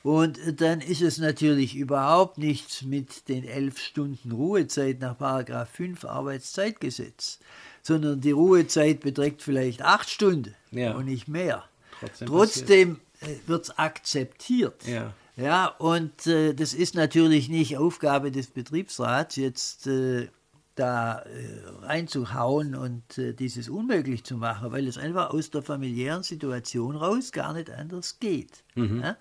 [0.03, 6.03] Und dann ist es natürlich überhaupt nichts mit den 11 Stunden Ruhezeit nach Paragraph 5
[6.05, 7.39] Arbeitszeitgesetz,
[7.81, 10.93] sondern die Ruhezeit beträgt vielleicht 8 Stunden ja.
[10.93, 11.63] und nicht mehr.
[11.99, 12.99] Trotzdem, Trotzdem
[13.45, 14.85] wird es akzeptiert.
[14.87, 15.13] Ja.
[15.35, 20.27] Ja, und äh, das ist natürlich nicht Aufgabe des Betriebsrats, jetzt äh,
[20.75, 26.23] da äh, reinzuhauen und äh, dieses unmöglich zu machen, weil es einfach aus der familiären
[26.23, 28.63] Situation raus gar nicht anders geht.
[28.75, 29.01] Mhm.
[29.01, 29.17] Ja?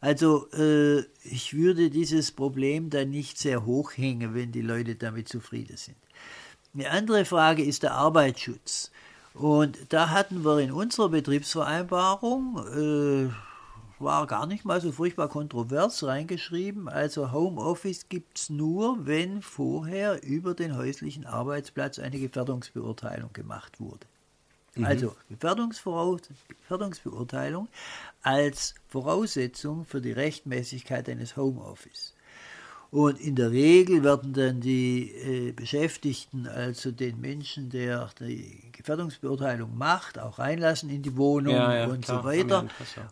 [0.00, 5.28] Also äh, ich würde dieses Problem dann nicht sehr hoch hängen, wenn die Leute damit
[5.28, 5.96] zufrieden sind.
[6.74, 8.90] Eine andere Frage ist der Arbeitsschutz.
[9.38, 13.28] Und da hatten wir in unserer Betriebsvereinbarung, äh,
[13.98, 20.22] war gar nicht mal so furchtbar kontrovers reingeschrieben, also Homeoffice gibt es nur, wenn vorher
[20.22, 24.06] über den häuslichen Arbeitsplatz eine Gefährdungsbeurteilung gemacht wurde.
[24.74, 24.86] Mhm.
[24.86, 27.68] Also Gefährdungsbeurteilung
[28.22, 32.14] als Voraussetzung für die Rechtmäßigkeit eines Homeoffice.
[32.90, 39.76] Und in der Regel werden dann die äh, Beschäftigten, also den Menschen, der die Gefährdungsbeurteilung
[39.76, 42.66] macht, auch reinlassen in die Wohnung ja, ja, und klar, so weiter.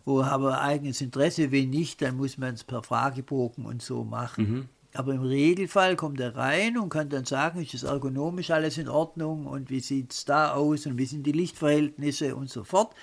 [0.05, 4.03] Wo haben wir eigenes Interesse, wenn nicht, dann muss man es per Fragebogen und so
[4.03, 4.49] machen.
[4.49, 4.69] Mhm.
[4.93, 8.87] Aber im Regelfall kommt er rein und kann dann sagen, ist das ergonomisch alles in
[8.87, 12.95] Ordnung und wie sieht es da aus und wie sind die Lichtverhältnisse und so fort.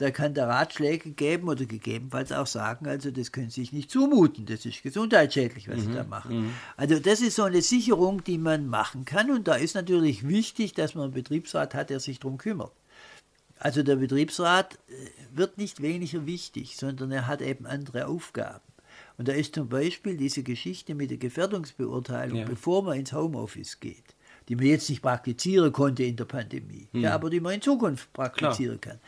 [0.00, 3.90] Da kann der Ratschläge geben oder gegebenenfalls auch sagen, also das können Sie sich nicht
[3.90, 6.40] zumuten, das ist gesundheitsschädlich, was mhm, Sie da machen.
[6.40, 6.50] Mhm.
[6.78, 10.72] Also das ist so eine Sicherung, die man machen kann und da ist natürlich wichtig,
[10.72, 12.72] dass man einen Betriebsrat hat, der sich darum kümmert.
[13.58, 18.64] Also der Betriebsrat äh, wird nicht weniger wichtig, sondern er hat eben andere Aufgaben.
[19.18, 22.46] Und da ist zum Beispiel diese Geschichte mit der Gefährdungsbeurteilung, ja.
[22.46, 24.14] bevor man ins Homeoffice geht,
[24.48, 27.02] die man jetzt nicht praktizieren konnte in der Pandemie, hm.
[27.02, 28.94] ja, aber die man in Zukunft praktizieren Klar.
[28.94, 29.00] kann.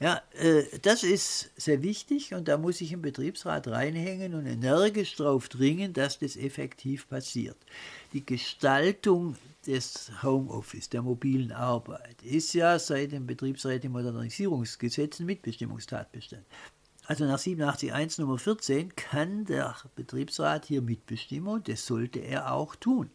[0.00, 5.16] Ja, äh, das ist sehr wichtig und da muss ich im Betriebsrat reinhängen und energisch
[5.16, 7.56] darauf dringen, dass das effektiv passiert.
[8.12, 9.34] Die Gestaltung
[9.66, 16.44] des Homeoffice, der mobilen Arbeit, ist ja seit dem Betriebsräte-Modernisierungsgesetz ein Mitbestimmungstatbestand.
[17.06, 22.76] Also nach 87.1 Nummer 14 kann der Betriebsrat hier mitbestimmen und das sollte er auch
[22.76, 23.10] tun.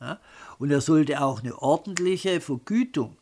[0.00, 0.18] Ja?
[0.58, 3.16] Und er sollte auch eine ordentliche Vergütung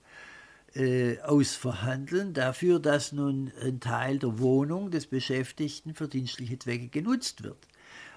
[0.75, 7.43] äh, ausverhandeln dafür, dass nun ein Teil der Wohnung des Beschäftigten für dienstliche Zwecke genutzt
[7.43, 7.67] wird.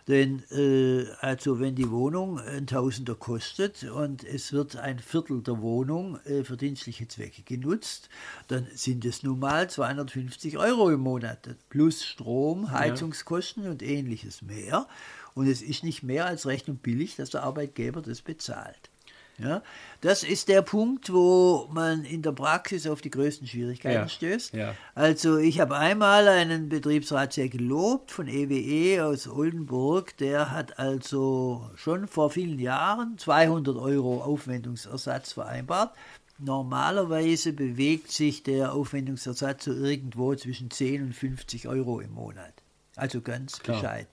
[0.07, 5.61] Denn äh, also wenn die Wohnung ein Tausender kostet und es wird ein Viertel der
[5.61, 8.09] Wohnung äh, für dienstliche Zwecke genutzt,
[8.47, 13.71] dann sind es nun mal 250 Euro im Monat plus Strom, Heizungskosten ja.
[13.71, 14.87] und ähnliches mehr.
[15.33, 18.91] Und es ist nicht mehr als recht und billig, dass der Arbeitgeber das bezahlt.
[19.38, 19.62] Ja,
[20.00, 24.54] das ist der Punkt, wo man in der Praxis auf die größten Schwierigkeiten ja, stößt.
[24.54, 24.76] Ja.
[24.93, 30.80] Also ich habe einmal einen Betriebsrat sehr gelobt von EWE e aus Oldenburg, der hat
[30.80, 35.93] also schon vor vielen Jahren 200 Euro Aufwendungsersatz vereinbart.
[36.38, 42.54] Normalerweise bewegt sich der Aufwendungsersatz so irgendwo zwischen 10 und 50 Euro im Monat.
[42.95, 43.82] Also ganz Klar.
[43.82, 44.10] bescheiden.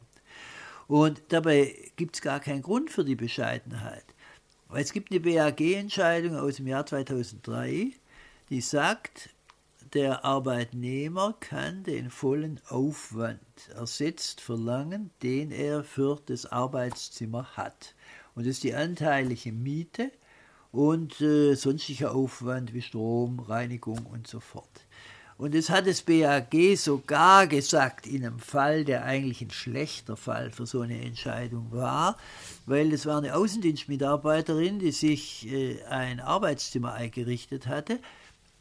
[0.89, 4.05] Und dabei gibt es gar keinen Grund für die Bescheidenheit.
[4.75, 7.93] Es gibt eine BAG-Entscheidung aus dem Jahr 2003,
[8.49, 9.29] die sagt,
[9.93, 13.41] der Arbeitnehmer kann den vollen Aufwand
[13.75, 17.95] ersetzt verlangen, den er für das Arbeitszimmer hat.
[18.35, 20.11] Und das ist die anteilige Miete
[20.71, 24.87] und äh, sonstiger Aufwand wie Strom, Reinigung und so fort.
[25.43, 30.53] Und es hat das BAG sogar gesagt, in einem Fall, der eigentlich ein schlechter Fall
[30.53, 32.17] für so eine Entscheidung war,
[32.65, 37.99] weil es war eine Außendienstmitarbeiterin, die sich äh, ein Arbeitszimmer eingerichtet hatte,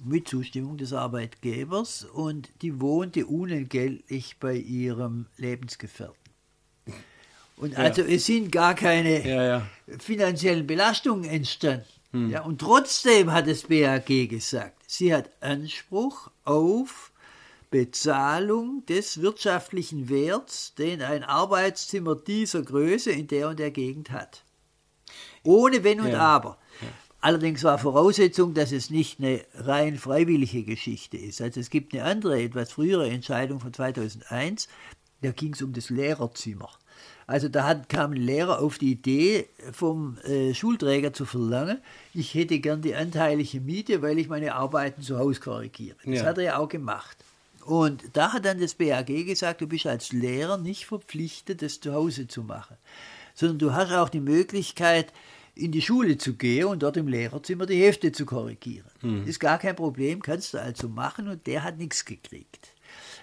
[0.03, 6.15] mit Zustimmung des Arbeitgebers, und die wohnte unentgeltlich bei ihrem Lebensgefährten.
[7.57, 9.67] Und also es sind gar keine ja, ja.
[9.99, 11.85] finanziellen Belastungen entstanden.
[12.11, 12.29] Hm.
[12.29, 17.11] Ja, und trotzdem hat das BAG gesagt, sie hat Anspruch auf
[17.69, 24.43] Bezahlung des wirtschaftlichen Werts, den ein Arbeitszimmer dieser Größe in der und der Gegend hat.
[25.43, 26.19] Ohne Wenn und ja.
[26.19, 26.57] Aber.
[26.81, 26.87] Ja.
[27.21, 31.39] Allerdings war Voraussetzung, dass es nicht eine rein freiwillige Geschichte ist.
[31.39, 34.67] Also es gibt eine andere, etwas frühere Entscheidung von 2001,
[35.21, 36.69] da ging es um das Lehrerzimmer.
[37.31, 41.79] Also da hat, kam ein Lehrer auf die Idee, vom äh, Schulträger zu verlangen,
[42.13, 45.95] ich hätte gern die anteilige Miete, weil ich meine Arbeiten zu Hause korrigiere.
[46.03, 46.25] Das ja.
[46.25, 47.17] hat er ja auch gemacht.
[47.63, 51.93] Und da hat dann das BAG gesagt, du bist als Lehrer nicht verpflichtet, das zu
[51.93, 52.75] Hause zu machen,
[53.33, 55.13] sondern du hast auch die Möglichkeit,
[55.55, 58.89] in die Schule zu gehen und dort im Lehrerzimmer die Hefte zu korrigieren.
[58.99, 59.25] Hm.
[59.25, 62.73] Ist gar kein Problem, kannst du also machen und der hat nichts gekriegt.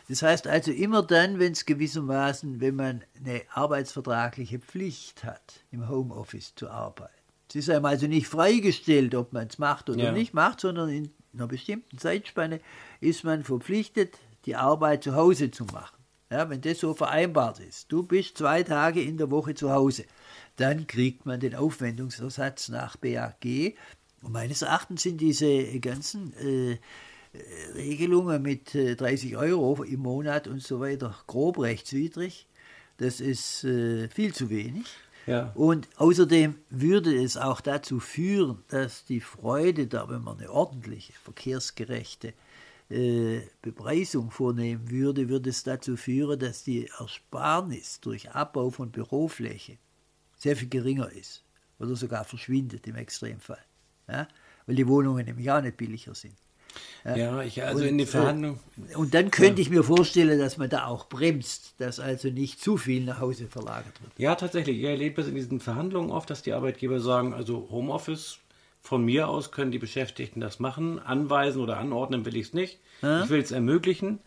[0.09, 5.89] Das heißt also immer dann, wenn es gewissermaßen, wenn man eine arbeitsvertragliche Pflicht hat, im
[5.89, 7.13] Homeoffice zu arbeiten.
[7.49, 10.13] Es ist einem also nicht freigestellt, ob man es macht oder ja.
[10.13, 12.61] nicht macht, sondern in einer bestimmten Zeitspanne
[13.01, 15.97] ist man verpflichtet, die Arbeit zu Hause zu machen.
[16.31, 17.91] Ja, wenn das so vereinbart ist.
[17.91, 20.05] Du bist zwei Tage in der Woche zu Hause.
[20.57, 23.75] Dann kriegt man den Aufwendungsersatz nach BAG.
[24.23, 26.79] Und meines Erachtens sind diese ganzen äh,
[27.75, 32.47] Regelungen mit 30 äh, Euro im Monat und so weiter grob rechtswidrig.
[32.99, 34.87] Das ist äh, viel zu wenig.
[35.27, 35.53] Ja.
[35.55, 41.13] Und außerdem würde es auch dazu führen, dass die Freude da, wenn man eine ordentliche,
[41.13, 42.33] verkehrsgerechte
[42.89, 49.77] äh, Bepreisung vornehmen würde, würde es dazu führen, dass die Ersparnis durch Abbau von Bürofläche
[50.39, 51.45] sehr viel geringer ist
[51.79, 53.63] oder sogar verschwindet im Extremfall.
[54.09, 54.27] Ja?
[54.67, 56.37] Weil die Wohnungen nämlich auch nicht billiger sind.
[57.05, 58.61] Ja, ich, also und, in den äh, Verhandlungen.
[58.95, 59.67] Und dann könnte ja.
[59.67, 63.47] ich mir vorstellen, dass man da auch bremst, dass also nicht zu viel nach Hause
[63.47, 64.13] verlagert wird.
[64.19, 64.79] Ja, tatsächlich.
[64.79, 68.39] Ich erlebe es in diesen Verhandlungen oft, dass die Arbeitgeber sagen, also Homeoffice,
[68.81, 70.99] von mir aus können die Beschäftigten das machen.
[70.99, 72.79] Anweisen oder anordnen will ich es nicht.
[73.03, 73.25] Ja.
[73.25, 74.21] Ich will es ermöglichen.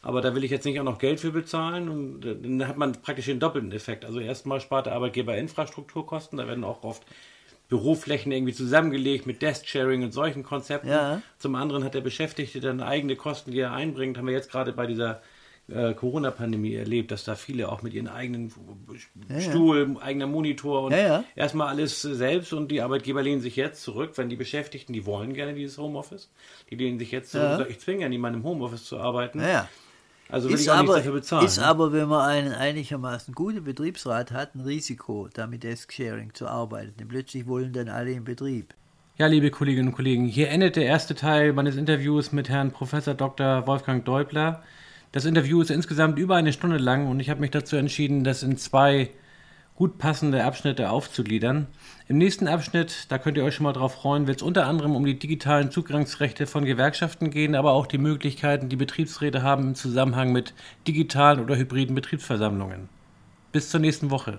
[0.00, 2.92] Aber da will ich jetzt nicht auch noch Geld für bezahlen und dann hat man
[2.92, 4.04] praktisch den doppelten Effekt.
[4.04, 7.04] Also erstmal spart der Arbeitgeber Infrastrukturkosten, da werden auch oft
[7.68, 10.88] Büroflächen irgendwie zusammengelegt mit Desk-Sharing und solchen Konzepten.
[10.88, 11.22] Ja.
[11.38, 14.16] Zum anderen hat der Beschäftigte dann eigene Kosten, die er einbringt.
[14.16, 15.20] Haben wir jetzt gerade bei dieser
[15.68, 18.50] äh, Corona-Pandemie erlebt, dass da viele auch mit ihren eigenen
[19.28, 20.02] ja, Stuhl, ja.
[20.02, 24.30] eigener Monitor und ja, erstmal alles selbst und die Arbeitgeber lehnen sich jetzt zurück, wenn
[24.30, 26.30] die Beschäftigten, die wollen gerne dieses Homeoffice,
[26.70, 29.40] die lehnen sich jetzt zurück, ich zwinge ja niemanden im Homeoffice zu arbeiten.
[30.30, 31.46] Also will ist ich auch aber, dafür bezahlen.
[31.46, 31.66] Ist ne?
[31.66, 36.94] aber, wenn man einen einigermaßen guten Betriebsrat hat, ein Risiko, damit Desk-Sharing zu arbeiten.
[36.98, 38.74] Denn plötzlich wollen dann alle im Betrieb.
[39.16, 43.14] Ja, liebe Kolleginnen und Kollegen, hier endet der erste Teil meines Interviews mit Herrn Professor
[43.14, 43.66] Dr.
[43.66, 44.62] Wolfgang Deubler.
[45.10, 48.42] Das Interview ist insgesamt über eine Stunde lang und ich habe mich dazu entschieden, das
[48.42, 49.10] in zwei
[49.74, 51.66] gut passende Abschnitte aufzugliedern.
[52.10, 54.96] Im nächsten Abschnitt, da könnt ihr euch schon mal drauf freuen, wird es unter anderem
[54.96, 59.74] um die digitalen Zugangsrechte von Gewerkschaften gehen, aber auch die Möglichkeiten, die Betriebsräte haben im
[59.74, 60.54] Zusammenhang mit
[60.86, 62.88] digitalen oder hybriden Betriebsversammlungen.
[63.52, 64.38] Bis zur nächsten Woche.